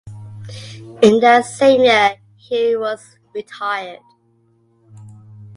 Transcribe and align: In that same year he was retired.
In 1.03 1.19
that 1.19 1.45
same 1.45 1.81
year 1.83 2.15
he 2.35 2.75
was 2.75 3.19
retired. 3.35 3.99